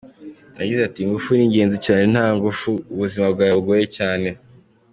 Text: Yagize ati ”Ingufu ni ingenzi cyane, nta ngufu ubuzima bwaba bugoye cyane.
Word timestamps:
Yagize 0.59 0.81
ati 0.85 0.99
”Ingufu 1.01 1.29
ni 1.33 1.43
ingenzi 1.47 1.77
cyane, 1.85 2.03
nta 2.13 2.27
ngufu 2.35 2.69
ubuzima 2.93 3.25
bwaba 3.33 3.53
bugoye 3.59 3.85
cyane. 3.97 4.27